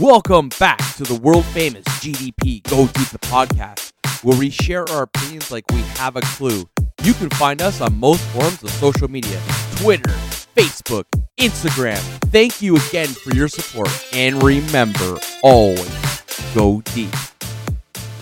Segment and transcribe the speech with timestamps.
[0.00, 5.04] Welcome back to the world famous GDP Go Deep the podcast, where we share our
[5.04, 6.68] opinions like we have a clue.
[7.02, 9.40] You can find us on most forms of social media
[9.76, 10.10] Twitter,
[10.54, 11.04] Facebook,
[11.38, 11.96] Instagram.
[12.30, 16.22] Thank you again for your support, and remember always
[16.54, 17.14] go deep.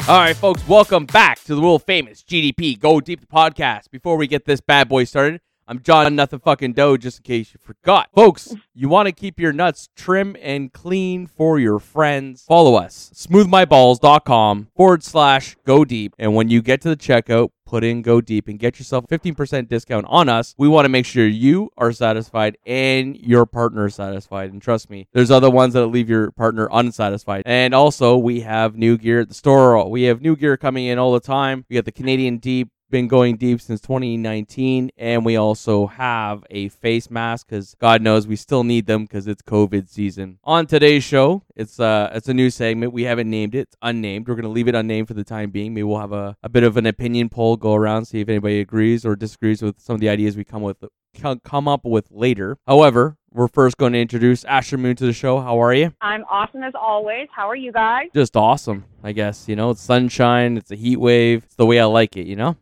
[0.07, 3.91] All right, folks, welcome back to the world famous GDP Go Deep the podcast.
[3.91, 7.55] Before we get this bad boy started, I'm John Nothing Fucking Doe, just in case
[7.55, 8.11] you forgot.
[8.15, 12.45] Folks, you want to keep your nuts trim and clean for your friends.
[12.47, 16.15] Follow us, smoothmyballs.com forward slash go deep.
[16.19, 19.69] And when you get to the checkout, put in go deep and get yourself 15%
[19.69, 20.55] discount on us.
[20.59, 24.53] We want to make sure you are satisfied and your partner is satisfied.
[24.53, 27.43] And trust me, there's other ones that leave your partner unsatisfied.
[27.47, 29.89] And also, we have new gear at the store.
[29.89, 31.65] We have new gear coming in all the time.
[31.71, 36.69] We got the Canadian Deep been going deep since 2019 and we also have a
[36.69, 41.03] face mask because god knows we still need them because it's covid season on today's
[41.03, 44.47] show it's uh it's a new segment we haven't named it it's unnamed we're gonna
[44.47, 46.87] leave it unnamed for the time being maybe we'll have a, a bit of an
[46.87, 50.37] opinion poll go around see if anybody agrees or disagrees with some of the ideas
[50.37, 50.77] we come with
[51.43, 55.41] come up with later however we're first going to introduce Astra Moon to the show.
[55.41, 55.93] How are you?
[56.01, 57.27] I'm awesome as always.
[57.35, 58.07] How are you guys?
[58.15, 59.49] Just awesome, I guess.
[59.49, 61.43] You know, it's sunshine, it's a heat wave.
[61.43, 62.57] It's the way I like it, you know?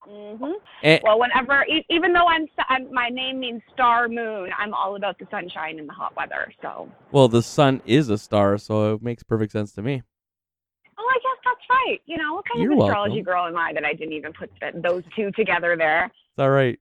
[0.82, 5.18] And, well, whenever, even though I'm, I'm, my name means star moon, I'm all about
[5.18, 6.52] the sunshine and the hot weather.
[6.60, 6.88] So.
[7.12, 10.02] Well, the sun is a star, so it makes perfect sense to me.
[10.98, 12.00] Oh, I guess that's right.
[12.06, 13.24] You know, what kind You're of astrology welcome.
[13.24, 14.50] girl am I that I didn't even put
[14.82, 16.06] those two together there?
[16.06, 16.78] It's all right.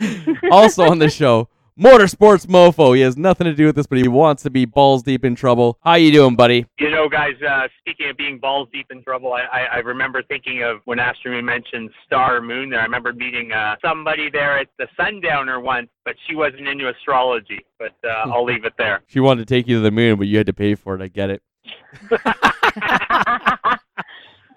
[0.52, 2.94] also on the show, Motorsports Mofo.
[2.94, 5.34] He has nothing to do with this, but he wants to be balls deep in
[5.34, 5.78] trouble.
[5.82, 6.66] How you doing, buddy?
[6.78, 10.22] You know, guys, uh, speaking of being balls deep in trouble, I, I, I remember
[10.22, 12.80] thinking of when Astromoon mentioned Star Moon there.
[12.80, 17.60] I remember meeting uh, somebody there at the Sundowner once, but she wasn't into astrology.
[17.78, 19.02] But uh, I'll leave it there.
[19.06, 21.00] She wanted to take you to the moon, but you had to pay for it.
[21.00, 21.42] I get it.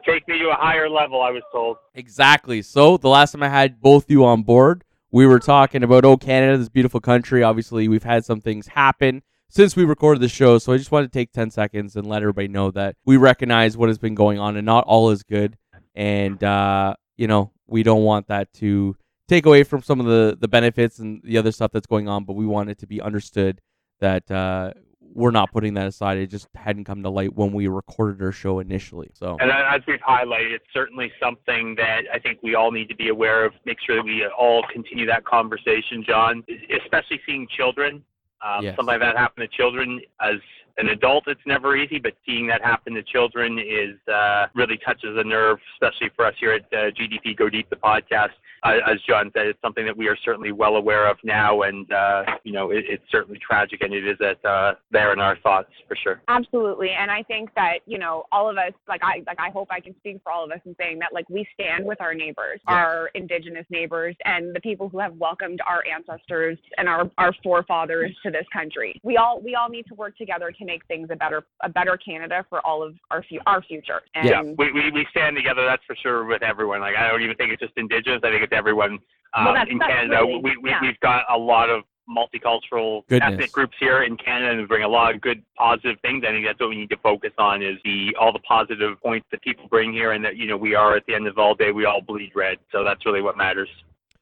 [0.05, 1.77] Take me to a higher level, I was told.
[1.95, 2.61] Exactly.
[2.61, 4.83] So the last time I had both you on board,
[5.15, 7.41] we were talking about oh Canada, this beautiful country.
[7.41, 11.13] Obviously, we've had some things happen since we recorded the show, so I just wanted
[11.13, 14.39] to take ten seconds and let everybody know that we recognize what has been going
[14.39, 15.57] on, and not all is good.
[15.95, 18.97] And uh, you know, we don't want that to
[19.29, 22.25] take away from some of the the benefits and the other stuff that's going on,
[22.25, 23.61] but we want it to be understood
[24.01, 24.73] that uh,
[25.15, 26.17] we're not putting that aside.
[26.17, 29.09] It just hadn't come to light when we recorded our show initially.
[29.13, 32.95] So, and as we've highlighted, it's certainly something that I think we all need to
[32.95, 33.53] be aware of.
[33.65, 36.43] Make sure that we all continue that conversation, John.
[36.83, 38.03] Especially seeing children.
[38.45, 38.75] Um, Yes.
[38.75, 40.35] Something like that happen to children as
[40.77, 45.17] an adult, it's never easy, but seeing that happen to children is uh, really touches
[45.17, 48.31] a nerve, especially for us here at uh, GDP Go Deep, the podcast.
[48.65, 51.91] Uh, as John said, it's something that we are certainly well aware of now, and
[51.91, 55.37] uh, you know it, it's certainly tragic, and it is at uh, there in our
[55.37, 56.21] thoughts for sure.
[56.27, 59.67] Absolutely, and I think that you know all of us, like I, like I hope
[59.71, 62.13] I can speak for all of us in saying that like we stand with our
[62.15, 62.75] neighbors, Yeah.
[62.75, 68.11] our indigenous neighbors, and the people who have welcomed our ancestors and our our forefathers
[68.23, 68.99] to this country.
[69.03, 71.97] We all we all need to work together to make things a better a better
[71.97, 74.01] Canada for all of our fu- our future.
[74.15, 76.81] And Yeah, we, we, we stand together, that's for sure, with everyone.
[76.81, 78.21] Like, I don't even think it's just Indigenous.
[78.23, 78.99] I think it's everyone
[79.33, 80.21] um, Well, in Canada.
[80.21, 80.79] really- we, we, yeah.
[80.81, 83.33] We've got a lot of multicultural Goodness.
[83.33, 86.23] ethnic groups here in Canada and bring a lot of good positive things.
[86.27, 89.25] I think that's what we need to focus on is the all the positive points
[89.31, 91.55] that people bring here and that, you know, we are at the end of all
[91.55, 92.57] day, we all bleed red.
[92.71, 93.69] So that's really what matters.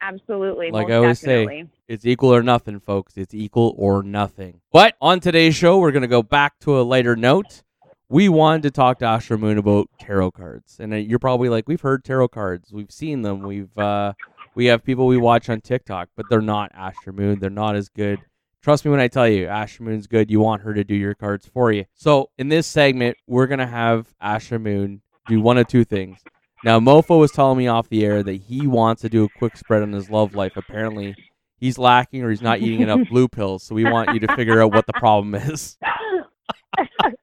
[0.01, 1.65] absolutely, Like I always say.
[1.87, 3.17] It's equal or nothing, folks.
[3.17, 4.61] It's equal or nothing.
[4.71, 7.63] But on today's show, we're going to go back to a lighter note.
[8.09, 10.77] We wanted to talk to Astra Moon about tarot cards.
[10.79, 12.71] And uh, you're probably like, we've heard tarot cards.
[12.71, 13.41] We've seen them.
[13.41, 14.13] We've uh,
[14.55, 17.39] we have people we watch on TikTok, but they're not Astra Moon.
[17.39, 18.19] They're not as good.
[18.61, 20.29] Trust me when I tell you, Astra Moon's good.
[20.29, 21.85] You want her to do your cards for you.
[21.95, 26.19] So in this segment, we're going to have Astra Moon do one of two things.
[26.63, 29.57] Now, Mofo was telling me off the air that he wants to do a quick
[29.57, 30.55] spread on his love life.
[30.55, 31.13] Apparently,
[31.57, 33.63] he's lacking or he's not eating enough blue pills.
[33.63, 35.77] So we want you to figure out what the problem is.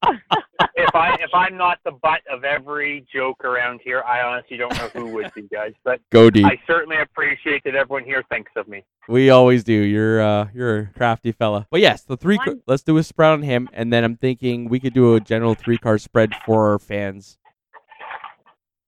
[1.01, 4.73] if I if I'm not the butt of every joke around here, I honestly don't
[4.77, 5.73] know who would be, guys.
[5.85, 6.47] But Go deep.
[6.47, 8.85] I certainly appreciate that everyone here thinks of me.
[9.09, 9.73] We always do.
[9.73, 11.67] You're uh you're a crafty fella.
[11.71, 12.37] But yes, the three.
[12.37, 15.21] One- let's do a spread on him, and then I'm thinking we could do a
[15.21, 17.39] general three card spread for our fans.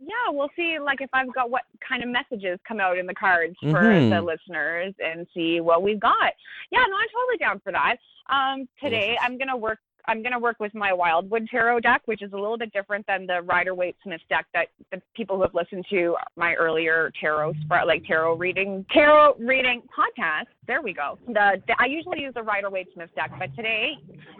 [0.00, 3.14] Yeah, we'll see like if I've got what kind of messages come out in the
[3.14, 4.10] cards for Mhm.
[4.10, 6.32] the listeners and see what we've got.
[6.70, 7.96] Yeah, no, I'm totally down for that.
[8.28, 12.32] Um, today I'm gonna work I'm gonna work with my Wildwood Tarot deck, which is
[12.32, 15.54] a little bit different than the Rider Waite Smith deck that the people who have
[15.54, 17.54] listened to my earlier tarot
[17.86, 20.46] like tarot reading tarot reading podcast.
[20.66, 21.18] There we go.
[21.26, 23.92] The, the I usually use the Rider Waite Smith deck, but today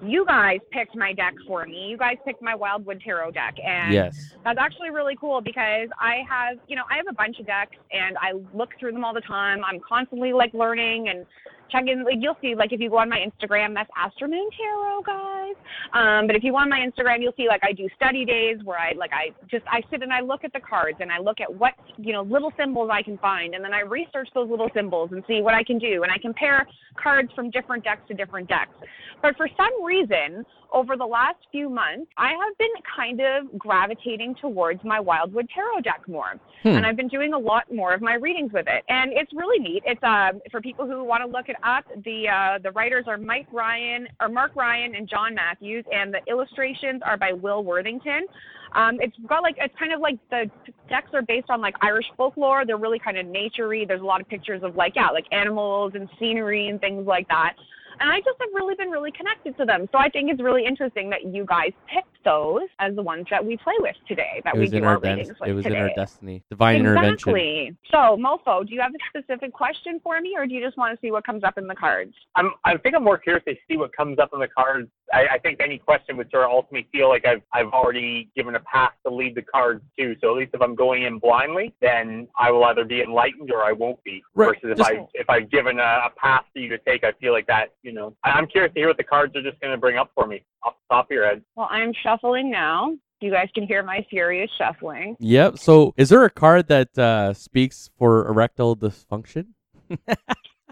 [0.03, 1.87] you guys picked my deck for me.
[1.89, 4.35] You guys picked my Wildwood Tarot deck, and Yes.
[4.45, 7.77] that's actually really cool because I have, you know, I have a bunch of decks
[7.93, 9.63] and I look through them all the time.
[9.65, 11.27] I'm constantly like learning and
[11.73, 12.05] checking.
[12.05, 15.57] Like you'll see, like if you go on my Instagram, that's Astromoon Tarot, guys.
[15.93, 18.59] Um, but if you go on my Instagram, you'll see like I do study days
[18.65, 21.19] where I like I just I sit and I look at the cards and I
[21.19, 24.49] look at what you know little symbols I can find and then I research those
[24.49, 26.67] little symbols and see what I can do and I compare
[27.03, 28.75] cards from different decks to different decks.
[29.23, 34.35] But for some reason, over the last few months, I have been kind of gravitating
[34.41, 36.41] towards my Wildwood Tarot deck more.
[36.63, 36.69] Hmm.
[36.69, 38.85] And I've been doing a lot more of my readings with it.
[38.89, 39.83] And it's really neat.
[39.87, 43.19] It's um for people who want to look it up, the uh the writers are
[43.19, 48.27] Mike Ryan or Mark Ryan and John Matthews and the illustrations are by Will Worthington.
[48.75, 50.51] Um, it's got like it's kind of like the
[50.89, 52.65] decks are based on like Irish folklore.
[52.67, 53.87] They're really kind of naturey.
[53.87, 57.29] There's a lot of pictures of like yeah, like animals and scenery and things like
[57.29, 57.55] that.
[58.01, 59.89] And I just have really been really connected to them.
[59.93, 63.45] So I think it's really interesting that you guys picked those as the ones that
[63.45, 65.53] we play with today, that we was do in our our den- readings with it
[65.53, 65.77] was today.
[65.77, 66.43] in our destiny.
[66.51, 67.37] Divine intervention.
[67.37, 67.77] Exactly.
[67.91, 70.95] So, Mofo, do you have a specific question for me, or do you just want
[70.99, 72.15] to see what comes up in the cards?
[72.37, 74.89] I'm I think I'm more curious to see what comes up in the cards.
[75.13, 78.55] I, I think any question would sort of ultimately feel like I've I've already given
[78.55, 80.17] a pass to lead the cards too.
[80.21, 83.63] So at least if I'm going in blindly, then I will either be enlightened or
[83.63, 84.23] I won't be.
[84.35, 84.57] Right.
[84.63, 87.13] Versus if Just- I if I've given a, a pass for you to take, I
[87.21, 89.61] feel like that you know I, I'm curious to hear what the cards are just
[89.61, 91.43] going to bring up for me off the top of your head.
[91.57, 92.97] Well, I'm shuffling now.
[93.21, 95.17] You guys can hear my furious shuffling.
[95.21, 95.59] Yep.
[95.59, 99.47] So, is there a card that uh, speaks for erectile dysfunction?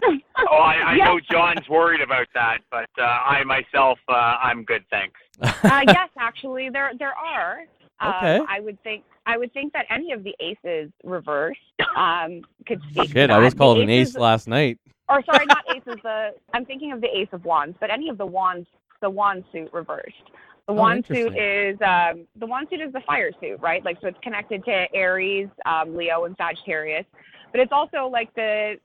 [0.03, 1.05] Oh, I, I Yes.
[1.07, 5.19] know John's worried about that, but uh, I myself uh, I'm good, thanks.
[5.41, 7.61] uh, yes, actually, there there are.
[7.99, 8.41] Um, Okay.
[8.49, 11.59] I would think I would think that any of the aces reversed
[11.95, 13.07] um, could speak.
[13.09, 14.79] to Shit, I was The called an ace last night.
[15.09, 15.99] or sorry, not aces.
[16.03, 18.67] The I'm thinking of the ace of wands, but any of the wands,
[19.01, 20.23] the wand suit reversed.
[20.67, 23.83] The Oh, wand suit is um, the wand suit is the fire suit, right?
[23.83, 27.05] Like so, it's connected to Aries, um, Leo, and Sagittarius.
[27.51, 28.75] But it's also like the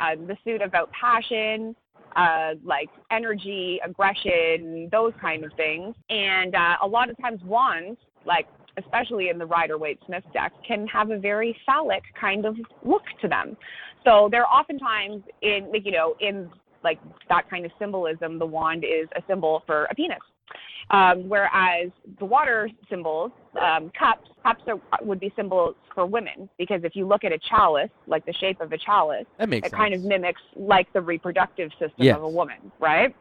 [0.00, 1.76] uh, the suit about passion,
[2.16, 5.94] uh, like energy, aggression, those kind of things.
[6.10, 8.46] And uh, a lot of times, wands, like
[8.78, 13.04] especially in the Rider Waite Smith deck, can have a very phallic kind of look
[13.22, 13.56] to them.
[14.04, 16.50] So they're oftentimes in, like, you know, in
[16.84, 16.98] like
[17.28, 20.18] that kind of symbolism, the wand is a symbol for a penis.
[20.90, 21.90] Um, whereas
[22.20, 27.06] the water symbols, um, cups, cups are, would be symbols for women because if you
[27.08, 29.78] look at a chalice, like the shape of a chalice, That makes it sense.
[29.80, 32.16] kind of mimics like the reproductive system Yes.
[32.16, 33.14] of a woman, right?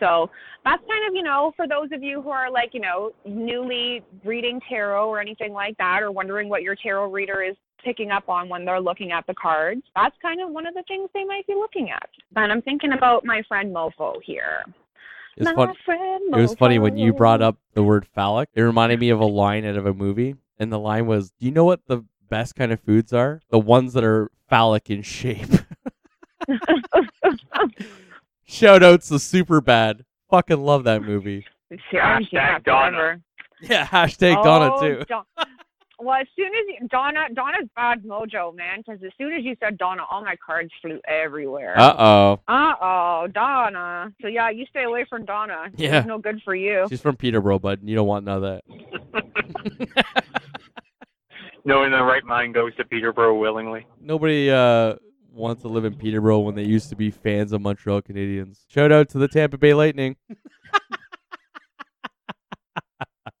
[0.00, 0.30] So
[0.64, 4.02] that's kind of, you know, for those of you who are like, you know, newly
[4.24, 8.28] reading tarot or anything like that, or wondering what your tarot reader is picking up
[8.28, 11.24] on when they're looking at the cards, that's kind of one of the things they
[11.24, 12.08] might be looking at.
[12.36, 14.64] And I'm thinking about my friend Mofo here.
[15.40, 15.74] It was fun.
[15.84, 18.48] friend It was funny when you brought up the word phallic.
[18.54, 21.46] It reminded me of a line out of a movie, and the line was, "Do
[21.46, 23.40] you know what the best kind of foods are?
[23.50, 25.48] The ones that are phallic in shape."
[28.44, 30.04] Shout outs to Superbad.
[30.30, 31.46] Fucking love that movie.
[31.90, 33.20] Seriously, Hashtag Donna.
[33.60, 35.04] Yeah, hashtag Donna Oh, too.
[35.08, 35.24] Don-
[35.98, 38.78] well, as soon as you, Donna, Donna's bad mojo, man.
[38.86, 41.78] Because as soon as you said Donna, all my cards flew everywhere.
[41.78, 42.40] Uh oh.
[42.48, 44.12] Uh oh, Donna.
[44.22, 45.66] So yeah, you stay away from Donna.
[45.76, 46.02] Yeah.
[46.02, 46.86] She's no good for you.
[46.88, 47.80] She's from Peterborough, bud.
[47.82, 50.04] You don't want none of that.
[51.64, 53.86] No one in their right mind goes to Peterborough willingly.
[54.00, 54.94] Nobody uh
[55.34, 58.60] wants to live in Peterborough when they used to be fans of Montreal Canadiens.
[58.68, 60.16] Shout out to the Tampa Bay Lightning.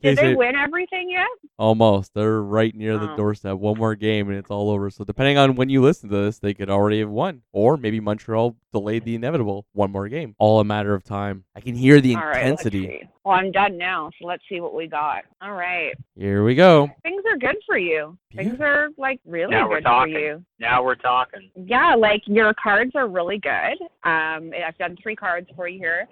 [0.00, 1.26] Did They they say- win everything yet?
[1.58, 2.14] Almost.
[2.14, 3.16] They're right near the Oh.
[3.16, 3.56] doorstep.
[3.56, 4.90] One more game and it's all over.
[4.90, 7.42] So depending on when you listen to this, they could already have won.
[7.52, 9.66] Or maybe Montreal delayed the inevitable.
[9.72, 10.36] One more game.
[10.38, 11.44] All a matter of time.
[11.56, 12.86] I can hear the All right, let's intensity.
[12.86, 13.08] see.
[13.24, 15.24] Well, I'm done now, so let's see what we got.
[15.42, 16.88] All right, Here we go.
[17.02, 18.16] things are good for you.
[18.34, 18.66] Things Beautiful.
[18.66, 20.14] are like really Now we're good for talking.
[20.14, 20.44] you.
[20.60, 21.50] Now we're talking.
[21.56, 23.76] Yeah, like your cards are really good.
[24.04, 26.08] Um, I've done three cards for you here.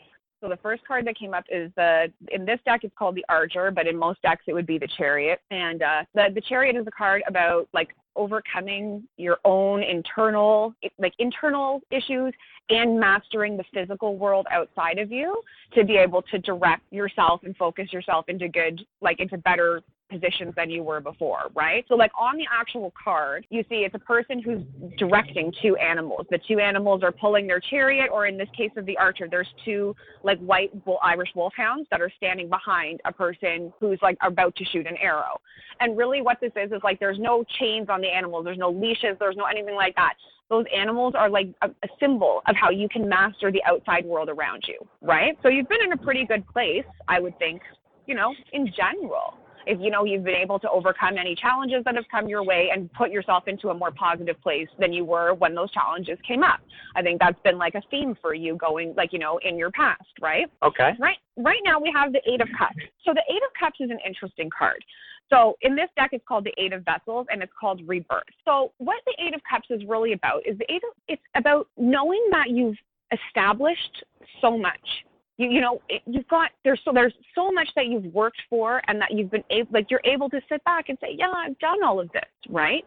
[0.46, 3.24] So the first card that came up is the in this deck it's called the
[3.28, 5.40] Archer, but in most decks it would be the Chariot.
[5.50, 11.14] And uh, the the Chariot is a card about like overcoming your own internal like
[11.18, 12.32] internal issues
[12.70, 15.42] and mastering the physical world outside of you
[15.74, 20.54] to be able to direct yourself and focus yourself into good like into better positions
[20.56, 21.84] than you were before, right?
[21.88, 24.62] So like on the actual card, you see it's a person who's
[24.98, 26.26] directing two animals.
[26.30, 29.48] The two animals are pulling their chariot, or in this case of the archer, there's
[29.64, 34.54] two like white bull, Irish wolfhounds that are standing behind a person who's like about
[34.56, 35.40] to shoot an arrow.
[35.80, 38.70] And really what this is is like there's no chains on the animals, there's no
[38.70, 40.14] leashes, there's no anything like that
[40.48, 44.28] those animals are like a, a, symbol of how you can master the outside world
[44.28, 45.36] around you, right?
[45.42, 47.62] So you've been in a pretty good place, I would think,
[48.06, 49.34] you know, in general
[49.66, 52.70] if you know you've been able to overcome any challenges that have come your way
[52.72, 56.42] and put yourself into a more positive place than you were when those challenges came
[56.42, 56.60] up.
[56.94, 59.70] I think that's been like a theme for you going like, you know, in your
[59.70, 60.46] past, right?
[60.62, 60.92] Okay.
[60.98, 62.76] Right right now we have the 8 of cups.
[63.04, 64.82] So the 8 of cups is an interesting card.
[65.30, 68.22] So in this deck, it's called the Eight of Vessels, and it's called Rebirth.
[68.44, 71.68] So what the Eight of Cups is really about is the Eight of, it's about
[71.76, 72.76] knowing that you've
[73.12, 74.04] established
[74.40, 75.04] so much
[75.38, 79.00] you, you know you've got there's so there's so much that you've worked for and
[79.00, 81.82] that you've been able like you're able to sit back and say yeah i've done
[81.84, 82.84] all of this right?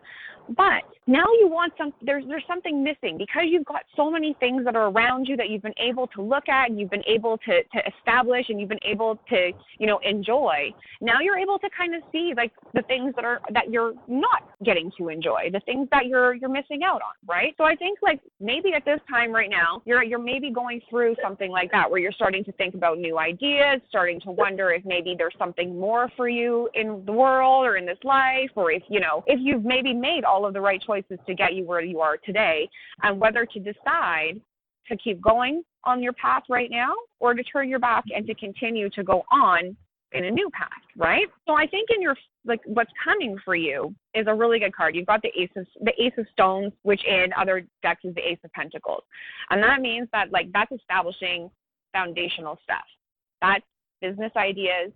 [0.57, 3.17] But now you want some there's there's something missing.
[3.17, 6.21] Because you've got so many things that are around you that you've been able to
[6.21, 9.87] look at and you've been able to to establish and you've been able to you
[9.87, 13.71] know enjoy now you're able to kind of see like the things that are that
[13.71, 17.55] you're not getting to enjoy the things that you're you're missing out on right?
[17.57, 21.15] So i think like maybe at this time right now you're you're maybe going through
[21.23, 24.85] something like that where you're starting to think about new ideas starting to wonder if
[24.85, 28.83] maybe there's something more for you in the world or in this life or if
[28.89, 31.81] you know if you've maybe made all of the right choices to get you where
[31.81, 32.69] you are today,
[33.03, 34.39] and whether to decide
[34.87, 38.35] to keep going on your path right now or to turn your back and to
[38.35, 39.75] continue to go on
[40.11, 41.27] in a new path, right?
[41.47, 42.15] So I think in your
[42.45, 44.95] like what's coming for you is a really good card.
[44.95, 48.27] You've got the ace of the ace of stones, which in other decks is the
[48.27, 49.03] ace of pentacles,
[49.49, 51.49] and that means that like that's establishing
[51.93, 52.85] foundational stuff.
[53.41, 53.65] That's
[54.01, 54.91] business ideas,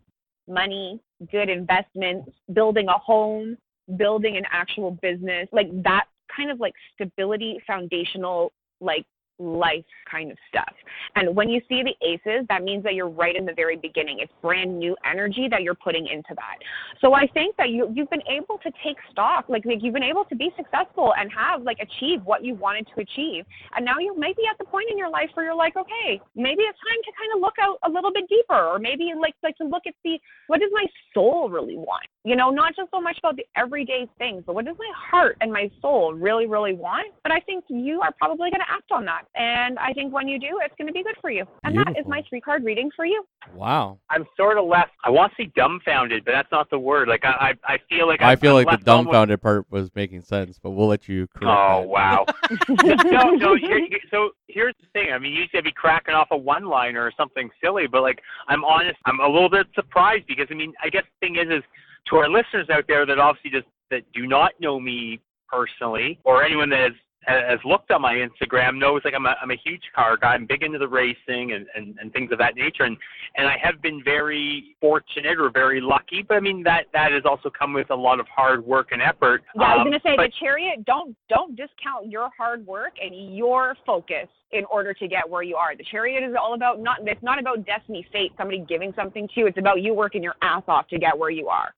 [0.48, 1.00] money,
[1.32, 3.58] good investments, building a home,
[3.98, 9.06] building an actual business, like that kind of like stability, foundational, like
[9.40, 10.74] life kind of stuff.
[11.16, 14.20] And when you see the aces, that means that you're right in the very beginning.
[14.20, 16.58] It's brand new energy that you're putting into that.
[17.02, 20.04] So I think that you you've been able to take stock, like, like you've been
[20.04, 23.46] able to be successful and have like achieve what you wanted to achieve.
[23.76, 26.22] And now you might be at the point in your life where you're like, okay,
[26.36, 29.36] maybe it's time to kind of look out a little bit deeper, or maybe like
[29.44, 32.06] like to look at the what does my soul really want?
[32.24, 35.38] You know, not just so much about the everyday things, but what does my heart
[35.42, 37.14] and my soul really, really want?
[37.24, 39.23] But I think you are probably going to act on that.
[39.36, 41.46] And I think when you do, it's going to be good for you.
[41.64, 41.94] And Beautiful.
[41.94, 43.24] that is my three card reading for you.
[43.54, 44.00] Wow.
[44.10, 44.92] I'm sort of left.
[45.04, 47.08] I want to say dumbfounded, but that's not the word.
[47.08, 49.42] Like I, I, I feel like I I'm, feel I'm like the dumbfounded almost...
[49.44, 51.46] part was making sense, but we'll let you correct.
[51.46, 51.88] Oh that.
[51.88, 52.26] wow.
[53.04, 53.56] no, no.
[53.56, 53.80] Here,
[54.12, 55.12] so here's the thing.
[55.12, 58.02] I mean, you used to be cracking off a one liner or something silly, but
[58.02, 61.36] like I'm honest, I'm a little bit surprised because I mean, I guess the thing
[61.38, 61.64] is, is
[62.10, 66.44] to our listeners out there that obviously just that do not know me personally, or
[66.44, 66.94] anyone that has
[67.26, 70.34] has looked on my Instagram knows like I'm a I'm a huge car guy.
[70.34, 72.98] I'm big into the racing and, and, and things of that nature and
[73.36, 76.24] and I have been very fortunate or very lucky.
[76.28, 79.02] But I mean that that has also come with a lot of hard work and
[79.02, 79.44] effort.
[79.56, 82.94] Yeah, I was um, gonna say but, the chariot, don't don't discount your hard work
[83.02, 85.76] and your focus in order to get where you are.
[85.76, 89.40] The chariot is all about not it's not about destiny, fate, somebody giving something to
[89.40, 89.48] you.
[89.48, 91.74] It's about you working your ass off to get where you are.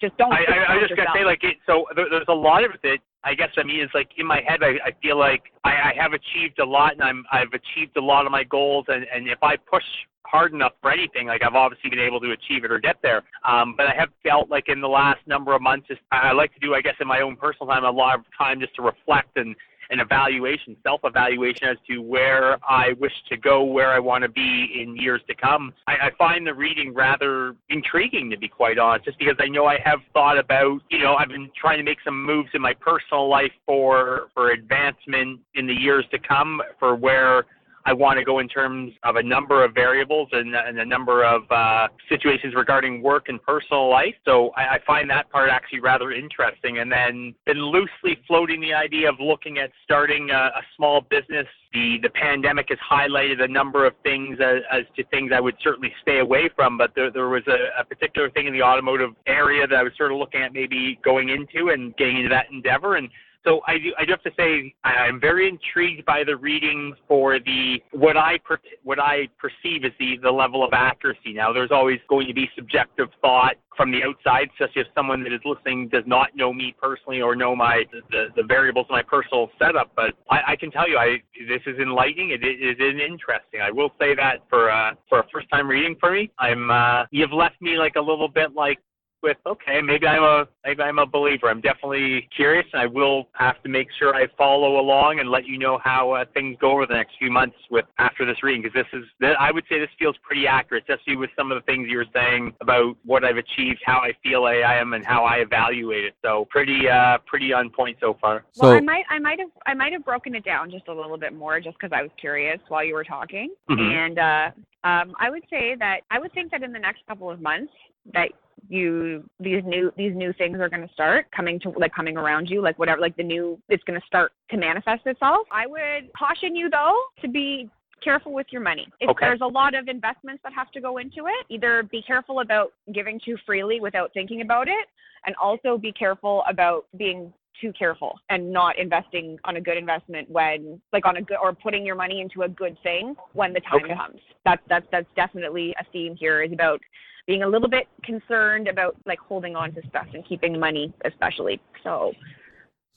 [0.00, 0.32] Just don't.
[0.32, 1.08] I, I, I just yourself.
[1.08, 1.56] gonna say like it.
[1.66, 3.00] So there, there's a lot of it.
[3.26, 4.60] I guess I mean is like in my head.
[4.62, 8.00] I, I feel like I, I have achieved a lot, and I'm I've achieved a
[8.00, 8.86] lot of my goals.
[8.88, 9.84] And and if I push
[10.24, 13.22] hard enough for anything, like I've obviously been able to achieve it or get there.
[13.44, 16.54] Um, but I have felt like in the last number of months, just I like
[16.54, 18.82] to do, I guess, in my own personal time, a lot of time just to
[18.82, 19.56] reflect and
[19.90, 24.80] an evaluation, self-evaluation as to where I wish to go, where I want to be
[24.80, 25.72] in years to come.
[25.86, 29.66] I, I find the reading rather intriguing, to be quite honest, just because I know
[29.66, 32.74] I have thought about, you know, I've been trying to make some moves in my
[32.74, 37.44] personal life for for advancement in the years to come, for where
[37.86, 41.24] I want to go in terms of a number of variables and, and a number
[41.24, 44.14] of uh, situations regarding work and personal life.
[44.24, 46.78] So I, I find that part actually rather interesting.
[46.78, 51.46] And then been loosely floating the idea of looking at starting a, a small business.
[51.72, 55.56] The the pandemic has highlighted a number of things as, as to things I would
[55.62, 56.76] certainly stay away from.
[56.76, 59.92] But there there was a, a particular thing in the automotive area that I was
[59.96, 62.96] sort of looking at maybe going into and getting into that endeavor.
[62.96, 63.08] And
[63.46, 67.38] so I do, I do have to say I'm very intrigued by the reading for
[67.38, 71.32] the what I per, what I perceive as the the level of accuracy.
[71.32, 75.32] Now there's always going to be subjective thought from the outside, especially if someone that
[75.32, 79.02] is listening does not know me personally or know my the, the variables of my
[79.02, 79.92] personal setup.
[79.94, 82.30] But I, I can tell you, I this is enlightening.
[82.30, 83.60] It, it is interesting.
[83.62, 87.04] I will say that for uh, for a first time reading for me, I'm uh,
[87.10, 88.78] you've left me like a little bit like
[89.26, 91.48] with okay, maybe I'm a maybe I'm a believer.
[91.48, 95.46] I'm definitely curious, and I will have to make sure I follow along and let
[95.46, 98.62] you know how uh, things go over the next few months with after this reading
[98.62, 99.04] because this is
[99.40, 102.06] I would say this feels pretty accurate, especially with some of the things you were
[102.14, 106.14] saying about what I've achieved, how I feel I am, and how I evaluate it.
[106.24, 108.44] So pretty uh pretty on point so far.
[108.58, 110.94] Well, So I might I might have I might have broken it down just a
[110.94, 113.52] little bit more just because I was curious while you were talking.
[113.68, 113.92] Mhm.
[113.92, 114.50] And uh,
[114.88, 117.72] um, I would say that I would think that in the next couple of months
[118.14, 118.28] that
[118.68, 122.48] you these new these new things are going to start coming to like coming around
[122.48, 125.46] you like whatever like the new it's going to start to manifest itself.
[125.52, 127.70] I would caution you though to be
[128.02, 128.86] careful with your money.
[129.00, 129.26] If Okay.
[129.26, 132.72] there's a lot of investments that have to go into it, either be careful about
[132.92, 134.86] giving too freely without thinking about it
[135.26, 140.28] and also be careful about being too careful and not investing on a good investment
[140.30, 143.60] when like on a good or putting your money into a good thing when the
[143.60, 143.94] time Okay.
[143.94, 144.20] comes.
[144.44, 146.80] That's that's that's definitely a theme here is about
[147.26, 151.60] being a little bit concerned about like holding on to stuff and keeping money especially.
[151.82, 152.12] So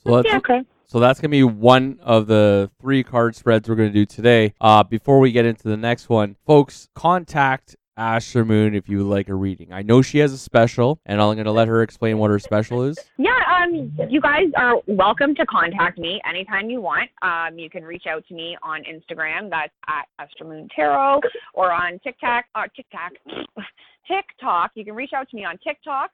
[0.04, 0.38] so let's Yeah.
[0.38, 0.62] Okay.
[0.86, 4.54] So that's gonna be one of the three card spreads we're gonna do today.
[4.60, 9.08] Uh, before we get into the next one, folks, contact Astra Moon if you would
[9.08, 9.74] like a reading.
[9.74, 12.84] I know she has a special, and I'm gonna let her explain what her special
[12.84, 12.98] is.
[13.18, 17.10] Yeah, um, you guys are welcome to contact me anytime you want.
[17.22, 21.20] Um, you can reach out to me on Instagram, that's at Astra Moon Tarot,
[21.54, 23.12] or on TikTok, or TikTok,
[24.08, 24.72] TikTok.
[24.76, 26.12] You can reach out to me on TikTok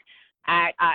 [0.48, 0.94] at uh,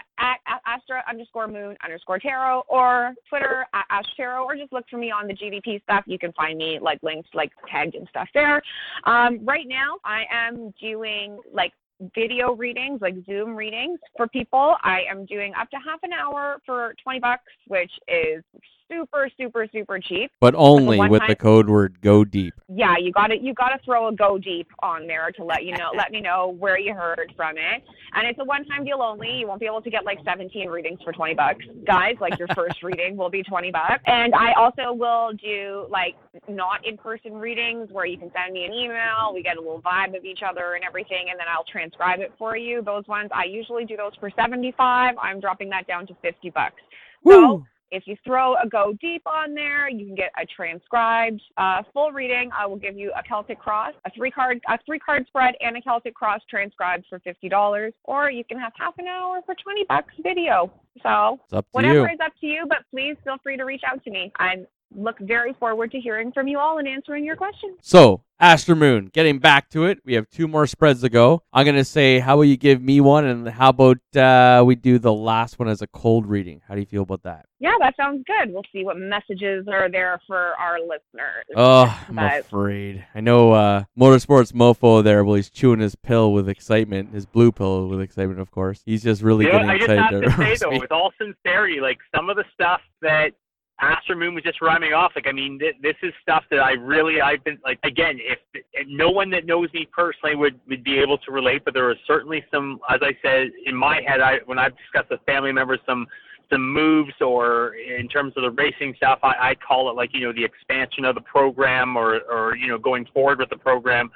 [0.90, 5.10] Astra underscore Moon underscore Tarot, or Twitter at Ash Tarot, or just look for me
[5.10, 6.04] on the GDP stuff.
[6.06, 8.62] You can find me like links, like tagged and stuff there.
[9.04, 11.72] Um, right now, I am doing like
[12.14, 14.76] video readings, like Zoom readings for people.
[14.82, 18.42] I am doing up to half an hour for 20 bucks, which is
[18.90, 20.30] super, super, super cheap.
[20.40, 23.68] But only one with the code word "Go Deep." Yeah, you got to you got
[23.68, 26.78] to throw a go deep on there to let you know, let me know where
[26.78, 27.82] you heard from it.
[28.12, 29.30] And it's a one-time deal only.
[29.30, 32.14] You won't be able to get like 17 readings for 20 bucks, guys.
[32.20, 34.02] Like your first reading will be 20 bucks.
[34.06, 36.16] And I also will do like
[36.48, 39.32] not in-person readings where you can send me an email.
[39.32, 42.32] We get a little vibe of each other and everything, and then I'll transcribe it
[42.38, 42.82] for you.
[42.82, 45.14] Those ones I usually do those for 75.
[45.20, 46.82] I'm dropping that down to 50 bucks.
[47.26, 51.82] So if you throw a go deep on there, you can get a transcribed uh,
[51.92, 52.50] full reading.
[52.56, 55.76] I will give you a Celtic cross, a three card, a three card spread, and
[55.76, 57.92] a Celtic cross transcribed for fifty dollars.
[58.04, 60.72] Or you can have half an hour for twenty bucks video.
[61.02, 62.04] So It's up to whatever you.
[62.14, 64.32] is up to you, but please feel free to reach out to me.
[64.38, 67.78] I look very forward to hearing from you all and answering your questions.
[67.80, 71.42] So, Astra Moon, getting back to it, we have two more spreads to go.
[71.52, 74.74] I'm going to say, how will you give me one, and how about uh, we
[74.74, 76.62] do the last one as a cold reading?
[76.66, 77.44] How do you feel about that?
[77.58, 78.52] Yeah, that sounds good.
[78.52, 81.44] We'll see what messages are there for our listeners.
[81.54, 83.04] Oh, I'm But- afraid.
[83.14, 87.52] I know uh, Motorsports Mofo there, well, he's chewing his pill with excitement, his blue
[87.52, 88.80] pill with excitement, of course.
[88.86, 91.12] He's just really You know, getting I just excited have to say though, with all
[91.18, 93.32] sincerity, like some of the stuff that
[93.80, 95.12] Astra Moon was just rhyming off.
[95.14, 98.38] Like, I mean, th- this is stuff that I really, I've been like, again, if,
[98.52, 101.88] if no one that knows me personally would would be able to relate, but there
[101.88, 105.52] are certainly some, as I said in my head, I when I've discussed with family
[105.52, 106.06] members, some
[106.50, 110.20] some moves or in terms of the racing stuff, I, I call it like you
[110.20, 114.10] know the expansion of the program or or you know going forward with the program.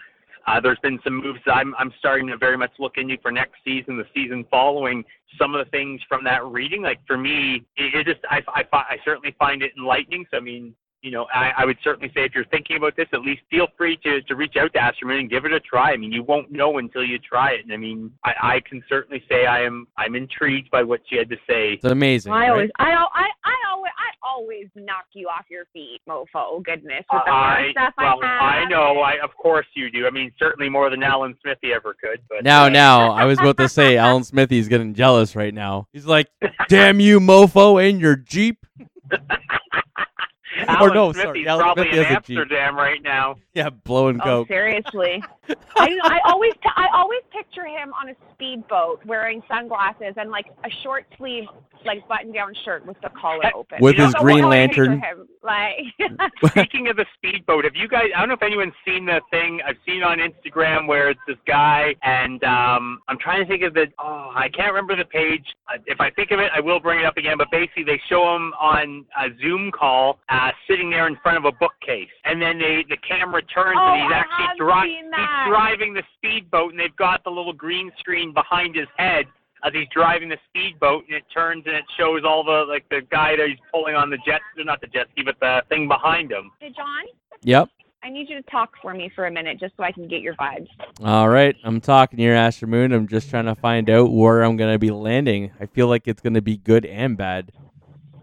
[0.46, 3.32] Uh, there's been some moves that I'm I'm starting to very much look into for
[3.32, 5.04] next season, the season following.
[5.38, 8.64] Some of the things from that reading, like for me, it, it just I I,
[8.72, 10.26] I certainly find it enlightening.
[10.30, 13.06] So I mean, you know, I, I would certainly say if you're thinking about this,
[13.12, 15.92] at least feel free to to reach out to Astromoon and give it a try.
[15.92, 17.64] I mean, you won't know until you try it.
[17.64, 21.16] And I mean, I, I can certainly say I am I'm intrigued by what she
[21.16, 21.74] had to say.
[21.74, 22.32] It's amazing.
[22.32, 22.50] I right?
[22.50, 26.64] always, I, al- I, I always, I always knock you off your feet, mofo.
[26.64, 28.42] Goodness, with the I stuff well, I have.
[28.42, 30.06] I know, I of course you do.
[30.06, 32.22] I mean, certainly more than Alan Smithy ever could.
[32.30, 35.86] But Now, uh, now, I was about to say Alan Smithy's getting jealous right now.
[35.92, 36.28] He's like,
[36.68, 38.64] damn you, mofo, and your Jeep.
[40.68, 42.38] Alan or no, Smithy's sorry, Alan probably Smithy in has a Jeep.
[42.38, 43.36] Amsterdam right now.
[43.54, 44.48] Yeah, blowing Oh, coke.
[44.48, 45.22] seriously.
[45.76, 50.46] I, I always, t- I always picture him on a speedboat wearing sunglasses and like
[50.64, 51.44] a short sleeve,
[51.84, 53.78] like button down shirt with the collar open.
[53.80, 55.00] With You know, his so Green how I picture Lantern.
[55.00, 55.28] Him.
[55.42, 58.04] Like, Speaking of the speedboat, have you guys?
[58.16, 61.36] I don't know if anyone's seen the thing I've seen on Instagram where it's this
[61.46, 63.86] guy, and um, I'm trying to think of the.
[63.98, 65.44] Oh, I can't remember the page.
[65.68, 67.36] Uh, If I think of it, I will bring it up again.
[67.36, 71.44] But basically, they show him on a Zoom call, uh, sitting there in front of
[71.44, 75.10] a bookcase, and then they the camera turns, Oh, and he's I actually have driving.
[75.34, 75.46] Seen that.
[75.46, 79.26] He's driving the speedboat, and they've got the little green screen behind his head.
[79.66, 83.00] As he's driving the speedboat, and it turns and it shows all the like the
[83.10, 86.30] guy that he's pulling on the jet, not the jet ski, but the thing behind
[86.30, 86.50] him.
[86.60, 87.04] hey, John,
[87.44, 87.70] Yep.
[88.02, 90.20] I need you to talk for me for a minute just so I can get
[90.20, 90.68] your vibes.
[91.02, 92.92] All right, I'm talking here, Astra Moon.
[92.92, 95.50] I'm just trying to find out where I'm gonna be landing.
[95.58, 97.50] I feel like it's gonna be good and bad,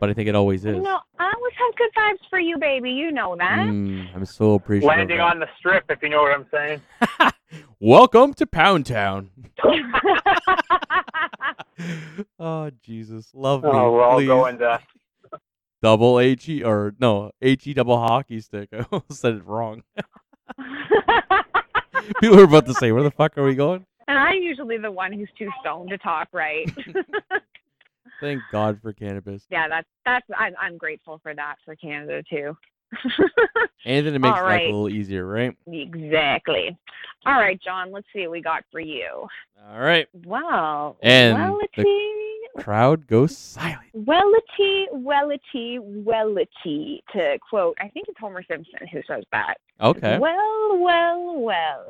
[0.01, 0.75] but I think it always is.
[0.75, 2.89] You know, I always have good vibes for you, baby.
[2.89, 3.67] You know that.
[3.69, 4.87] Mm, I'm so appreciative.
[4.97, 6.81] Landing on the strip, if you know what I'm saying.
[7.79, 9.29] Welcome to Pound Town.
[12.39, 14.25] oh Jesus, love me, Oh, we're all please.
[14.27, 14.79] going to.
[15.83, 18.69] double H E or no H E double hockey stick.
[18.73, 19.83] I almost said it wrong.
[22.19, 24.91] People are about to say, "Where the fuck are we going?" and I'm usually the
[24.91, 26.65] one who's too stoned to talk, right?
[28.21, 29.43] Thank God for cannabis.
[29.49, 32.55] yeah, that's that's I'm I'm grateful for that for Canada too.
[33.85, 35.55] Anything that makes All life a little easier, right?
[35.67, 36.77] exactly.
[37.25, 37.91] All right, John.
[37.91, 39.27] Let's see what we got for you.
[39.69, 40.07] All right.
[40.25, 41.85] Well, And wellity,
[42.57, 43.91] Crowd goes silent.
[43.95, 46.99] wellity, wellity, wellity.
[47.13, 49.55] To quote, I think it's Homer Simpson who says that.
[49.79, 50.17] Okay.
[50.19, 51.85] Well, well, well.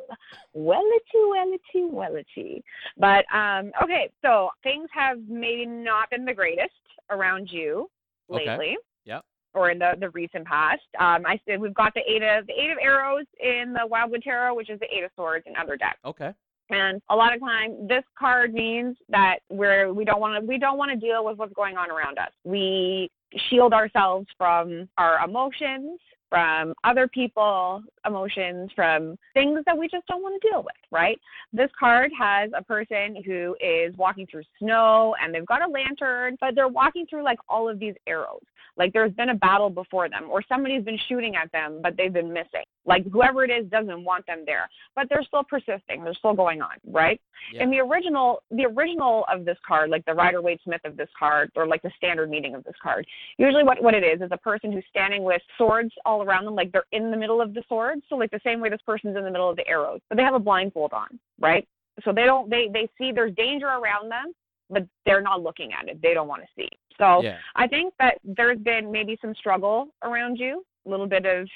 [0.56, 2.62] Wellity, wellity, wellity.
[2.98, 6.72] But um, okay, so things have maybe not been the greatest
[7.10, 7.90] around you
[8.32, 8.46] Okay.
[8.50, 8.78] lately.
[9.06, 9.26] Yep.
[9.54, 10.82] Or in the, the recent past.
[11.00, 14.22] Um, I said we've got the eight of the eight of arrows in the Wildwood
[14.24, 16.00] Tarot, which is the eight of swords and other decks.
[16.06, 16.32] Okay.
[16.72, 20.58] And a lot of time, this card means that we're we don't want to we
[20.58, 22.32] don't want to deal with what's going on around us.
[22.44, 23.10] We
[23.50, 26.00] shield ourselves from our emotions,
[26.32, 30.72] from other people emotions, from things that we just don't want to deal with.
[30.90, 31.20] Right?
[31.52, 36.38] This card has a person who is walking through snow and they've got a lantern,
[36.40, 38.42] but they're walking through like all of these arrows.
[38.78, 42.14] Like there's been a battle before them, or somebody's been shooting at them, but they've
[42.14, 42.64] been missing.
[42.86, 46.04] Like whoever it is doesn't want them there but they're still persisting.
[46.04, 47.20] They're still going on, right?
[47.54, 47.64] Yeah.
[47.64, 51.10] In the original, the original of this card, like the Rider Waite Smith of this
[51.18, 53.06] card, or like the standard meaning of this card,
[53.38, 56.56] usually what what it is is a person who's standing with swords all around them,
[56.56, 58.02] like they're in the middle of the swords.
[58.10, 60.24] So like the same way this person's in the middle of the arrows, but they
[60.24, 61.68] have a blindfold on, right?
[62.04, 64.34] So they don't they they see there's danger around them,
[64.70, 66.02] but they're not looking at it.
[66.02, 66.70] They don't want to see.
[66.98, 67.38] So Yeah.
[67.56, 71.48] I think that there's been maybe some struggle around you, a little bit of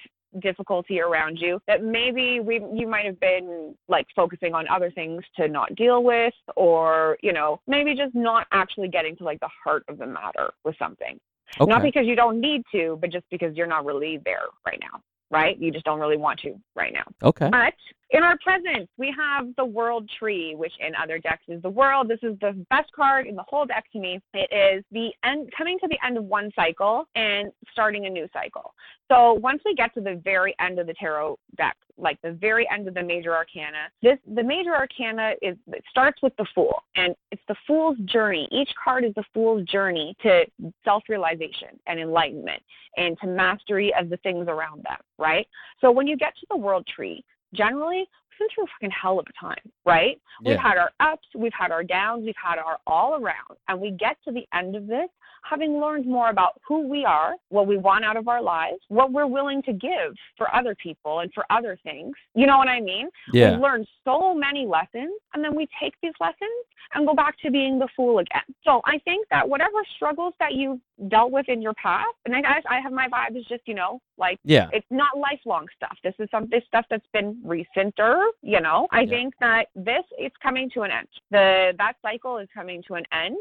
[0.41, 5.23] difficulty around you that maybe we you might have been like focusing on other things
[5.36, 9.49] to not deal with or you know maybe just not actually getting to like the
[9.63, 11.19] heart of the matter with something
[11.60, 11.69] Okay.
[11.69, 14.99] not because you don't need to but just because you're not really there right now
[15.31, 17.49] right you just don't really want to right now okay.
[17.49, 17.73] but
[18.12, 22.08] in our presence, we have the World Tree, which in other decks is the World.
[22.08, 24.19] This is the best card in the whole deck to me.
[24.34, 28.27] It is the end, coming to the end of one cycle and starting a new
[28.31, 28.73] cycle.
[29.12, 32.68] So once we get to the very end of the tarot deck, like the very
[32.72, 36.84] end of the major arcana, this the major arcana is it starts with the Fool,
[36.96, 38.48] and it's the Fool's journey.
[38.52, 40.46] Each card is the Fool's journey to
[40.84, 42.62] self-realization and enlightenment
[42.98, 44.98] and to mastery of the things around them.
[45.18, 45.48] Right.
[45.82, 48.06] So when you get to the World Tree generally
[48.38, 50.19] through a fucking hell of a time, right?
[50.43, 53.91] We've had our ups, we've had our downs, we've had our all around, and we
[53.91, 55.10] get to the end of this
[55.48, 59.12] having learned more about who we are, what we want out of our lives, what
[59.12, 62.13] we're willing to give for other people and for other things.
[62.34, 63.10] You know what I mean?
[63.32, 63.52] Yeah.
[63.52, 67.52] We've learned so many lessons, and then we take these lessons and go back to
[67.52, 68.43] being the fool again.
[68.63, 72.62] So I think that whatever struggles that you dealt with in your past, and I,
[72.69, 74.69] I have my vibe is just, you know, like Yeah.
[74.71, 75.97] it's not lifelong stuff.
[76.03, 78.88] This is some this stuff that's been recenter, you know.
[78.91, 79.10] I Yeah.
[79.10, 81.08] think that this it's coming to an end.
[81.31, 83.38] The that cycle is coming to an end.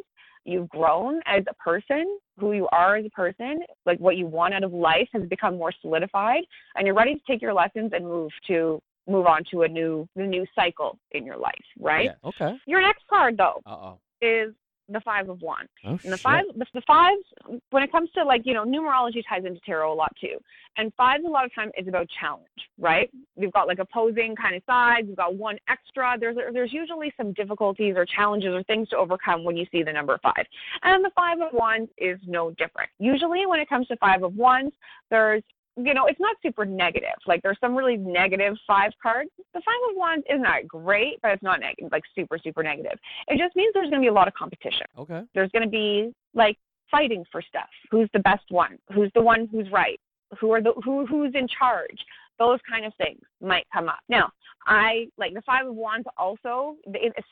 [0.46, 4.52] You've grown as a person, who you are as a person, like what you want
[4.52, 6.42] out of life has become more solidified
[6.76, 10.08] and you're ready to take your lessons and move to move on to a new
[10.16, 12.06] the new cycle in your life, right?
[12.06, 12.28] Yeah.
[12.28, 12.58] Okay.
[12.66, 13.98] Your next card though Uh oh.
[14.20, 14.52] is
[14.88, 15.70] the five of wands.
[15.85, 16.20] Oh And the shit.
[16.20, 17.23] five, the, the fives,
[17.70, 20.38] when it comes to like you know numerology ties into tarot a lot too.
[20.77, 23.09] And fives a lot of time is about challenge, right?
[23.37, 25.07] You've got like opposing kind of sides.
[25.07, 26.16] You've got one extra.
[26.18, 29.92] There's there's usually some difficulties or challenges or things to overcome when you see the
[29.92, 30.44] number five.
[30.83, 32.90] And the five of wands is no different.
[32.99, 34.75] Usually when it comes to five of wands,
[35.11, 35.42] there's
[35.76, 37.16] you know, it's not super negative.
[37.26, 39.30] Like there's some really negative five cards.
[39.38, 42.98] The five of wands is not great, but it's not negative, like super, super negative.
[43.28, 45.22] It just means there's going to be a lot of competition Okay.
[45.34, 46.56] there's going to be like
[46.90, 47.68] fighting for stuff.
[47.90, 48.78] Who's the best one?
[48.94, 49.98] Who's the one who's right?
[50.40, 51.98] Who are the who who's in charge?
[52.38, 54.00] Those kind of things might come up.
[54.08, 54.30] Now,
[54.66, 56.77] I like the Five of Wands also,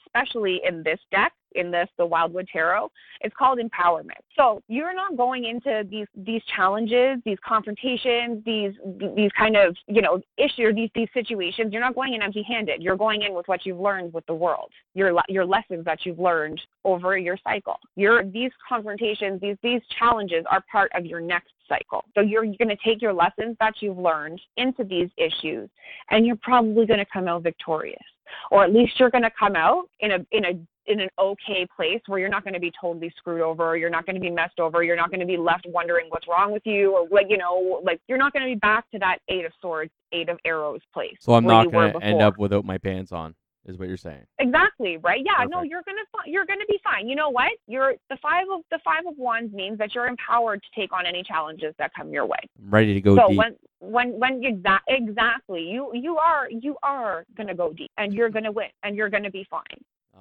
[0.07, 2.91] especially in this deck, in this the Wildwood Tarot,
[3.21, 4.21] it's called empowerment.
[4.37, 8.73] So you're not going into these these challenges, these confrontations, these
[9.15, 11.73] these kind of you know issues, these these situations.
[11.73, 12.83] You're not going in empty-handed.
[12.83, 16.19] You're going in with what you've learned with the world, your your lessons that you've
[16.19, 17.79] learned over your cycle.
[17.97, 22.05] Your these confrontations, these these challenges are part of your next cycle.
[22.15, 25.69] So you're, you're going to take your lessons that you've learned into these issues,
[26.11, 28.03] and you're probably going to come out victorious,
[28.51, 30.51] or at least you're going to come out in a in a
[30.87, 34.05] in an okay place where you're not going to be totally screwed over, you're not
[34.05, 36.63] going to be messed over, you're not going to be left wondering what's wrong with
[36.65, 39.45] you, or like you know, like you're not going to be back to that eight
[39.45, 41.17] of swords, eight of arrows place.
[41.21, 43.35] So I'm not going to end up without my pants on
[43.67, 44.25] is what you're saying.
[44.39, 45.23] Exactly, right?
[45.25, 47.09] Yeah, no, you're gonna you're gonna be fine.
[47.09, 47.53] You know what?
[47.67, 51.07] You're the five of the five of wands means that you're empowered to take on
[51.07, 52.39] any challenges that come your way.
[52.59, 53.39] I'm ready to go so deep.
[53.39, 58.31] when when when exa- exactly you you are you are gonna go deep and you're
[58.31, 59.63] gonna win and you're gonna be fine.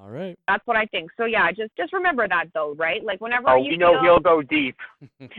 [0.01, 0.37] All right.
[0.47, 1.11] That's what I think.
[1.15, 3.03] So yeah, just just remember that though, right?
[3.03, 4.01] Like whenever oh, you we know feel...
[4.01, 4.75] he'll go deep.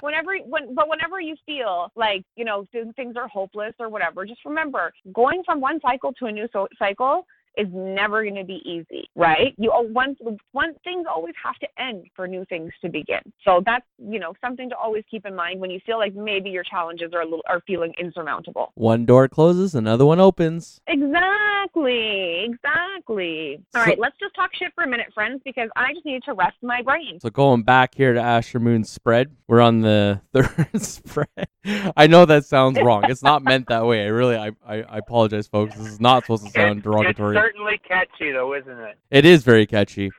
[0.00, 4.44] whenever when but whenever you feel like you know things are hopeless or whatever, just
[4.44, 8.60] remember going from one cycle to a new so- cycle is never going to be
[8.64, 9.54] easy, right?
[9.58, 10.16] You one
[10.52, 13.20] one things always have to end for new things to begin.
[13.44, 16.50] So that's you know something to always keep in mind when you feel like maybe
[16.50, 18.72] your challenges are a little are feeling insurmountable.
[18.74, 20.80] One door closes, another one opens.
[20.86, 23.60] Exactly, exactly.
[23.74, 26.22] All so, right, let's just talk shit for a minute, friends, because I just need
[26.24, 27.18] to rest my brain.
[27.20, 31.48] So going back here to Astra Moon's spread, we're on the third spread.
[31.96, 33.04] I know that sounds wrong.
[33.08, 34.04] It's not meant that way.
[34.04, 35.76] I really, I, I, I apologize, folks.
[35.76, 38.98] This is not supposed to sound derogatory certainly catchy, though, isn't it?
[39.10, 40.10] It is very catchy.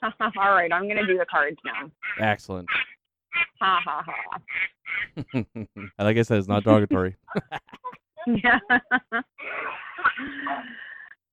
[0.02, 1.90] All right, I'm gonna do the cards now.
[2.20, 2.68] Excellent.
[3.60, 4.38] Ha ha ha.
[5.98, 7.16] like I said, it's not derogatory.
[8.26, 8.58] yeah.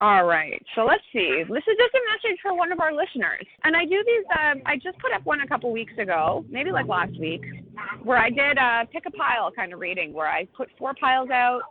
[0.02, 0.62] All right.
[0.74, 1.42] So let's see.
[1.48, 3.46] This is just a message for one of our listeners.
[3.64, 6.70] And I do these, um, I just put up one a couple weeks ago, maybe
[6.70, 7.42] like last week,
[8.02, 11.30] where I did a pick a pile kind of reading where I put four piles
[11.30, 11.62] out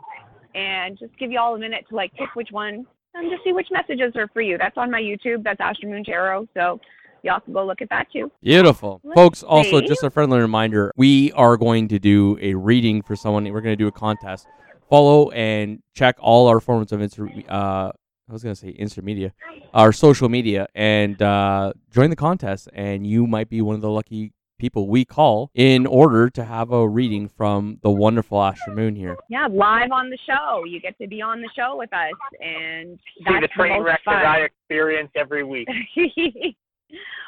[0.56, 3.54] and just give you all a minute to like pick which one and just see
[3.54, 4.58] which messages are for you.
[4.58, 5.44] That's on my YouTube.
[5.44, 6.48] That's Astra Moon Tarot.
[6.54, 6.80] So
[7.24, 8.32] y'all can go look at that too.
[8.42, 9.02] Beautiful.
[9.04, 9.46] Let's Folks, see.
[9.48, 13.46] also just a friendly reminder, we are going to do a reading for someone.
[13.46, 14.48] We're going to do a contest.
[14.90, 17.92] Follow and check all our forms of Insta, uh,
[18.28, 19.34] I was gonna say instant media,
[19.74, 23.90] our social media, and uh, join the contest, and you might be one of the
[23.90, 28.96] lucky people we call in order to have a reading from the wonderful Astra Moon
[28.96, 29.18] here.
[29.30, 30.64] Yeah, live on the show.
[30.66, 34.26] You get to be on the show with us, and see the train wreck that
[34.26, 35.68] I experience every week.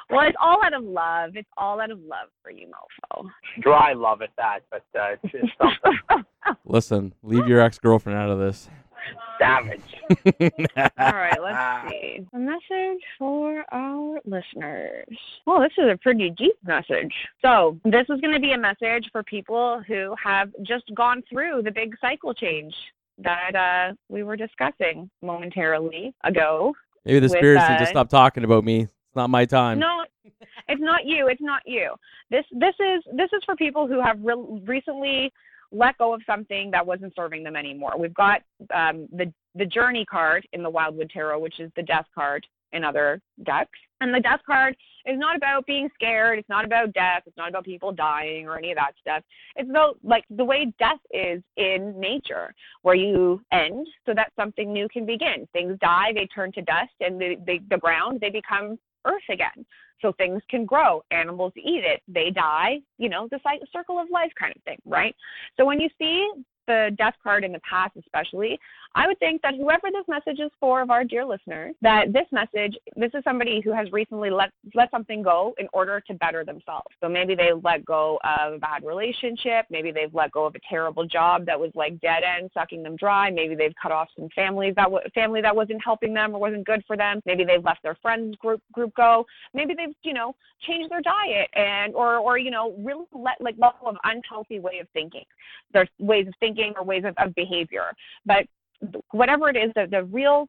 [0.09, 1.31] well, it's all out of love.
[1.35, 3.29] It's all out of love for you, Mofo.
[3.61, 6.25] Dry love at that, but uh, it's, it's something.
[6.65, 8.69] Listen, leave your ex girlfriend out of this.
[9.39, 9.81] Savage.
[10.97, 12.25] All right, let's see.
[12.33, 15.17] A message for our listeners.
[15.45, 17.13] Well, this is a pretty deep message.
[17.41, 21.61] So, this is going to be a message for people who have just gone through
[21.63, 22.73] the big cycle change
[23.19, 26.73] that uh, we were discussing momentarily ago.
[27.05, 28.81] Maybe the spirits uh, need to stop talking about me.
[28.81, 29.79] It's not my time.
[29.79, 30.05] No,
[30.67, 31.27] it's not you.
[31.27, 31.93] It's not you.
[32.29, 35.31] This this is this is for people who have re- recently
[35.71, 37.93] let go of something that wasn't serving them anymore.
[37.97, 38.41] We've got
[38.73, 42.83] um, the the journey card in the Wildwood Tarot, which is the death card in
[42.83, 43.79] other decks.
[44.01, 44.75] And the death card
[45.05, 46.37] is not about being scared.
[46.37, 47.23] It's not about death.
[47.25, 49.23] It's not about people dying or any of that stuff.
[49.55, 52.53] It's about like the way death is in nature,
[52.83, 55.47] where you end so that something new can begin.
[55.53, 59.65] Things die, they turn to dust, and the, the, the ground, they become earth again
[60.01, 61.01] so things can grow.
[61.11, 63.39] Animals eat it, they die, you know, the
[63.71, 65.15] circle of life kind of thing, right?
[65.57, 66.29] So when you see
[66.67, 68.59] the death card in the past, especially,
[68.97, 72.25] I would think that whoever this message is for of our dear listeners, that this
[72.31, 76.43] message, this is somebody who has recently let let something go in order to better
[76.43, 76.87] themselves.
[76.99, 80.59] So maybe they let go of a bad relationship, maybe they've let go of a
[80.67, 83.29] terrible job that was like dead end, sucking them dry.
[83.29, 86.65] Maybe they've cut off some families that w- family that wasn't helping them or wasn't
[86.65, 87.21] good for them.
[87.27, 89.27] Maybe they've left their friends group group go.
[89.53, 90.33] Maybe they've you know
[90.65, 94.79] changed their diet and or or you know really let like level of unhealthy way
[94.81, 95.25] of thinking.
[95.71, 97.93] There's ways of thinking or ways of, of behavior,
[98.25, 98.47] but
[99.11, 100.47] whatever it is, the, the real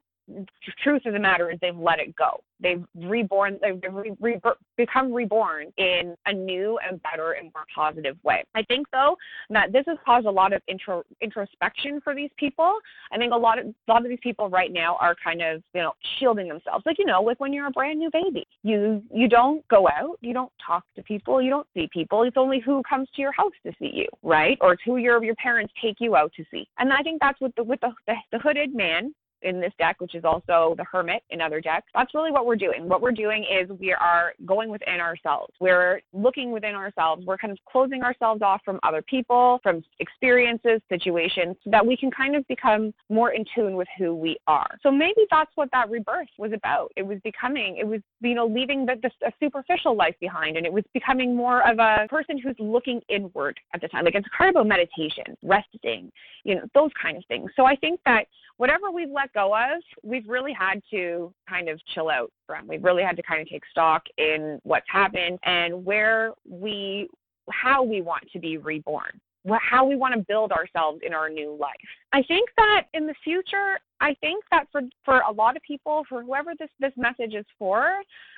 [0.82, 2.42] truth of the matter is they've let it go.
[2.60, 4.40] They've reborn, they've re, re,
[4.76, 8.44] become reborn in a new and better and more positive way.
[8.54, 9.16] I think though
[9.50, 12.78] that this has caused a lot of intro, introspection for these people.
[13.12, 15.62] I think a lot of a lot of these people right now are kind of
[15.74, 19.02] you know shielding themselves, like you know, like when you're a brand new baby, you
[19.12, 22.24] you don't go out, you don't talk to people, you don't see people.
[22.24, 24.58] It's only who comes to your house to see you, right?
[24.60, 26.66] Or it's who your your parents take you out to see.
[26.78, 30.00] And I think that's what the with the, the, the hooded man in this deck,
[30.00, 31.86] which is also the Hermit in other decks.
[31.94, 32.88] That's really what we're doing.
[32.88, 35.52] What we're doing is we are going within ourselves.
[35.60, 37.24] We're looking within ourselves.
[37.26, 41.96] We're kind of closing ourselves off from other people, from experiences, situations, so that we
[41.96, 44.78] can kind of become more in tune with who we are.
[44.82, 46.92] So maybe that's what that rebirth was about.
[46.96, 50.66] It was becoming, it was, you know, leaving the, the a superficial life behind and
[50.66, 54.04] it was becoming more of a person who's looking inward at the time.
[54.04, 56.10] Like it's a card about meditation, resting,
[56.44, 57.50] you know, those kind of things.
[57.56, 61.80] So I think that whatever we've let go of, we've really had to kind of
[61.94, 62.66] chill out from.
[62.66, 67.08] We've really had to kind of take stock in what's happened and where we,
[67.50, 69.20] how we want to be reborn
[69.56, 71.72] how we want to build ourselves in our new life.
[72.12, 76.04] I think that in the future, I think that for for a lot of people,
[76.08, 77.94] for whoever this this message is for,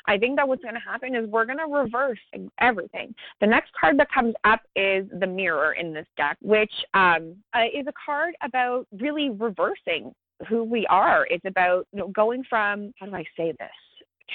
[0.07, 2.19] I think that what's going to happen is we're going to reverse
[2.61, 3.15] everything.
[3.41, 7.65] The next card that comes up is the Mirror in this deck, which um, uh,
[7.73, 10.15] is a card about really reversing
[10.49, 11.27] who we are.
[11.31, 13.71] It's about you know going from how do I say this?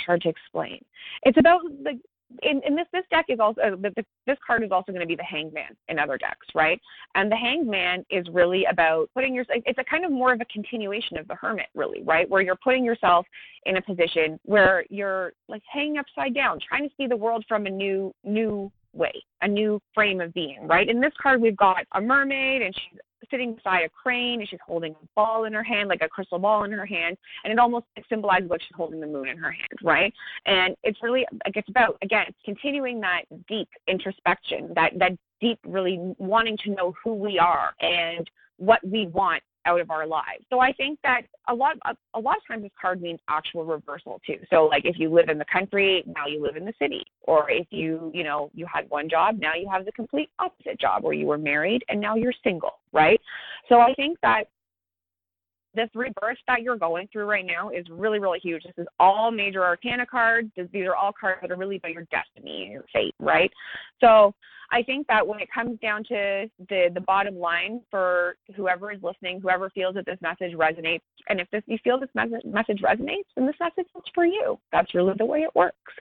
[0.05, 0.83] hard to explain.
[1.23, 1.99] It's about the
[2.41, 3.89] in, in this this deck is also uh,
[4.25, 6.81] this card is also going to be the hangman in other decks right
[7.13, 10.45] and the hangman is really about putting your it's a kind of more of a
[10.45, 13.27] continuation of the hermit really right where you're putting yourself
[13.67, 17.67] in a position where you're like hanging upside down trying to see the world from
[17.67, 19.13] a new new way
[19.43, 22.99] a new frame of being right in this card we've got a mermaid and she's
[23.29, 26.39] sitting beside a crane and she's holding a ball in her hand, like a crystal
[26.39, 29.51] ball in her hand, and it almost symbolizes like she's holding the moon in her
[29.51, 30.13] hand, right?
[30.45, 35.99] And it's really like it's about again continuing that deep introspection, that that deep really
[36.17, 40.43] wanting to know who we are and what we want out of our lives.
[40.49, 43.65] So I think that a lot a, a lot of times this card means actual
[43.65, 44.37] reversal too.
[44.49, 47.03] So like if you live in the country, now you live in the city.
[47.21, 50.79] Or if you, you know, you had one job, now you have the complete opposite
[50.79, 53.19] job where you were married and now you're single, right?
[53.69, 54.45] So I think that
[55.75, 58.63] this rebirth that you're going through right now is really, really huge.
[58.63, 60.51] This is all major arcana cards.
[60.55, 63.51] These are all cards that are really about your destiny, your fate, right?
[64.01, 64.33] So
[64.71, 69.01] I think that when it comes down to the the bottom line for whoever is
[69.03, 72.81] listening, whoever feels that this message resonates, and if this you feel this message message
[72.81, 74.59] resonates, then this message is for you.
[74.71, 75.93] That's really the way it works.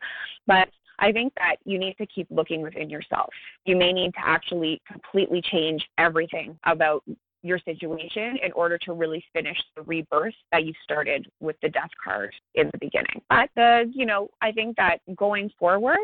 [0.47, 3.31] But I think that you need to keep looking within yourself.
[3.65, 7.03] You may need to actually completely change everything about
[7.45, 11.91] your situation in order to really finish the rebirth that you started with the death
[12.03, 13.21] card in the beginning.
[13.29, 15.99] But the, you know, I think that going forward,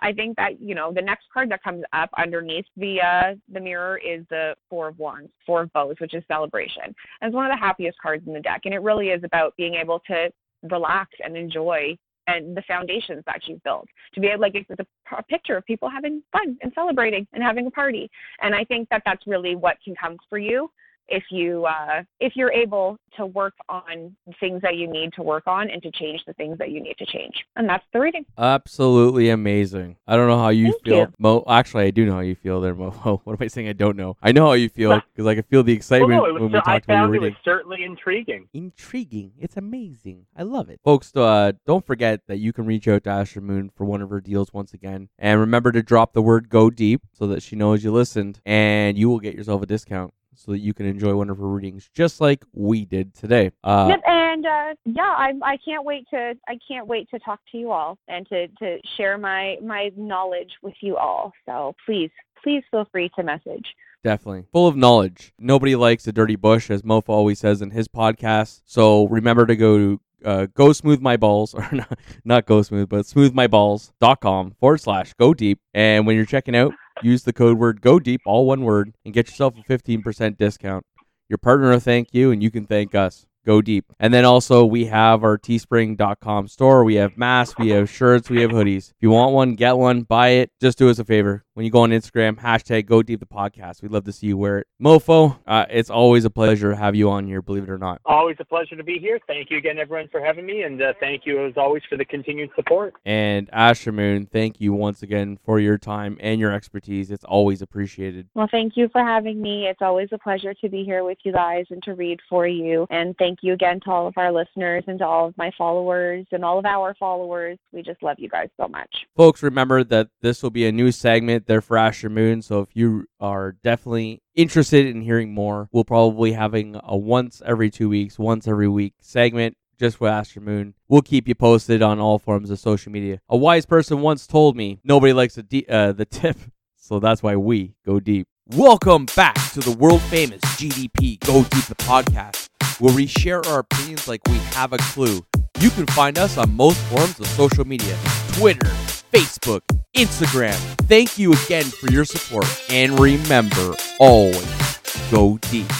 [0.00, 3.60] I think that you know the next card that comes up underneath the uh, the
[3.60, 6.84] mirror is the Four of Wands, Four of Bows, which is celebration.
[6.84, 9.56] And it's one of the happiest cards in the deck, and it really is about
[9.56, 10.30] being able to
[10.70, 11.96] relax and enjoy
[12.26, 15.64] and the foundations that you've built to be able like it's a, a picture of
[15.64, 18.10] people having fun and celebrating and having a party.
[18.42, 20.70] And i think that that's really what can come for you
[21.08, 25.46] if you uh, if you're able to work on things that you need to work
[25.46, 28.26] on and to change the things that you need to change and that's the reading
[28.36, 31.12] absolutely amazing i don't know how you Thank feel you.
[31.18, 32.90] mo actually i do know how you feel there mo
[33.24, 35.44] what am i saying i don't know i know how you feel because i can
[35.44, 37.34] feel the excitement well, no, when was, we I talked about your found it reading
[37.34, 38.48] was certainly intriguing.
[38.52, 39.32] intriguing.
[39.38, 40.26] It's amazing.
[40.36, 40.80] I love it.
[40.84, 44.10] Folks, uh, don't forget that you can reach out to Astra Moon for one of
[44.10, 45.08] her deals once again.
[45.18, 48.98] And remember to drop the word go deep so that she knows you listened and
[48.98, 51.88] you will get yourself a discount so that you can enjoy one of her readings
[51.94, 53.50] just like we did today.
[53.64, 57.40] Uh, yep, and uh, yeah, I I can't wait to I can't wait to talk
[57.52, 61.32] to you all and to to share my my knowledge with you all.
[61.46, 62.10] So please
[62.42, 63.66] please feel free to message.
[64.04, 64.44] Definitely.
[64.52, 65.32] Full of knowledge.
[65.36, 68.60] Nobody likes a dirty bush, as Mofo always says in his podcast.
[68.64, 72.88] So remember to go to uh, go smooth my balls or not, not go smooth,
[72.88, 75.60] but smoothmyballs.com forward slash go deep.
[75.74, 79.14] And when you're checking out, use the code word go deep, all one word, and
[79.14, 80.84] get yourself a 15% discount.
[81.28, 83.26] Your partner will thank you, and you can thank us.
[83.46, 83.92] Go deep.
[84.00, 86.82] And then also, we have our teespring.com store.
[86.82, 88.90] We have masks, we have shirts, we have hoodies.
[88.90, 90.50] If you want one, get one, buy it.
[90.60, 91.44] Just do us a favor.
[91.54, 93.80] When you go on Instagram, hashtag go deep the podcast.
[93.80, 94.66] We'd love to see you wear it.
[94.82, 98.02] Mofo, uh, it's always a pleasure to have you on here, believe it or not.
[98.04, 99.18] Always a pleasure to be here.
[99.26, 102.04] Thank you again, everyone, for having me, and uh, thank you as always for the
[102.04, 102.92] continued support.
[103.06, 107.10] And Astra Moon, thank you once again for your time and your expertise.
[107.10, 108.28] It's always appreciated.
[108.34, 109.66] Well, thank you for having me.
[109.66, 112.86] It's always a pleasure to be here with you guys and to read for you.
[112.90, 115.50] And thank thank you again to all of our listeners and to all of my
[115.58, 117.58] followers and all of our followers.
[117.72, 118.88] We just love you guys so much.
[119.16, 122.40] Folks, remember that this will be a new segment there for Astra Moon.
[122.42, 127.70] So if you are definitely interested in hearing more, we'll probably having a once every
[127.70, 130.74] two weeks, once every week segment just for Astra Moon.
[130.88, 133.20] We'll keep you posted on all forms of social media.
[133.28, 136.38] A wise person once told me nobody likes de- uh, the tip,
[136.76, 138.26] so that's why we go deep.
[138.54, 143.60] Welcome back to the world famous GDP Go Deep the podcast, where we share our
[143.60, 145.24] opinions like we have a clue.
[145.58, 147.96] You can find us on most forms of social media
[148.32, 148.68] Twitter,
[149.12, 149.60] Facebook,
[149.96, 150.58] Instagram.
[150.86, 154.78] Thank you again for your support, and remember always
[155.10, 155.70] go deep.